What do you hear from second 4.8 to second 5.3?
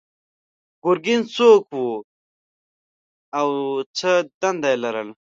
لرله؟